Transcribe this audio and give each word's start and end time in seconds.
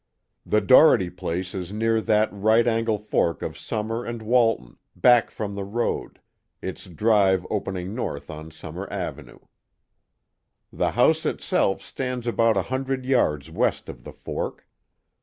The 0.47 0.61
Doherty 0.61 1.11
place 1.11 1.53
is 1.53 1.71
near 1.71 2.01
that 2.01 2.33
right 2.33 2.65
angle 2.65 2.97
fork 2.97 3.43
of 3.43 3.55
Summer 3.55 4.03
and 4.03 4.23
Walton, 4.23 4.77
back 4.95 5.29
from 5.29 5.53
the 5.53 5.63
road, 5.63 6.19
its 6.59 6.87
drive 6.87 7.45
opening 7.51 7.93
north 7.93 8.31
on 8.31 8.49
Summer 8.49 8.91
Avenue. 8.91 9.37
The 10.73 10.93
house 10.97 11.23
itself 11.23 11.83
stands 11.83 12.25
about 12.25 12.57
a 12.57 12.63
hundred 12.63 13.05
yards 13.05 13.51
west 13.51 13.89
of 13.89 14.03
the 14.03 14.11
fork. 14.11 14.67